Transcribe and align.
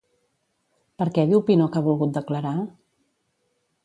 Per 1.01 1.05
què 1.17 1.25
diu 1.31 1.43
Pino 1.49 1.67
que 1.75 1.79
ha 1.81 1.85
volgut 1.89 2.15
declarar? 2.15 2.55